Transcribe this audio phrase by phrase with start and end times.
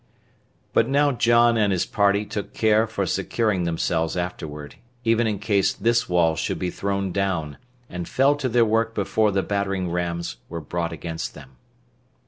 [0.73, 5.73] But now John and his party took care for securing themselves afterward, even in case
[5.73, 10.37] this wall should be thrown down, and fell to their work before the battering rams
[10.49, 11.51] were brought against them.